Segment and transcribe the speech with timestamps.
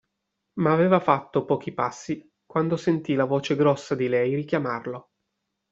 [0.61, 5.11] Ma aveva fatto pochi passi quando sentì la voce grossa di lei richiamarlo.